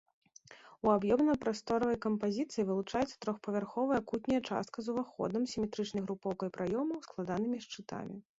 У 0.85 0.91
аб'ёмна-прасторавай 0.93 1.97
кампазіцыі 2.05 2.65
вылучаецца 2.69 3.15
трохпавярховая 3.25 4.01
кутняя 4.13 4.41
частка 4.49 4.77
з 4.87 4.93
уваходам, 4.95 5.47
сіметрычнай 5.53 6.03
групоўкай 6.09 6.49
праёмаў, 6.59 6.97
складанымі 7.11 7.57
шчытамі. 7.69 8.15